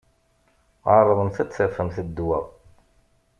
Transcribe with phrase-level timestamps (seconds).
[0.93, 2.39] Ɛeṛḍemt ad tafemt ddwa.